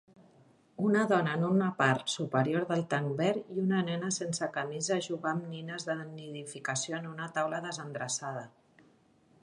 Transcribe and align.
Una 0.85 1.01
dona 1.09 1.33
en 1.39 1.43
una 1.49 1.67
part 1.81 2.13
superior 2.13 2.65
del 2.71 2.81
tanc 2.93 3.13
verd 3.19 3.51
i 3.57 3.59
una 3.65 3.83
nena 3.89 4.09
sense 4.15 4.49
camisa 4.55 4.97
jugar 5.09 5.33
amb 5.35 5.45
nines 5.53 5.85
de 5.91 5.97
nidificació 6.01 7.03
en 7.03 7.09
una 7.11 7.29
taula 7.37 7.61
desendreçada 7.69 8.45